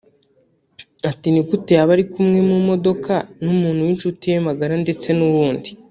[1.09, 3.13] Ati “Ni gute yaba yari kumwe mu modoka
[3.43, 5.69] n’umuntu w’inshuti ye magara ndetse n’uwundi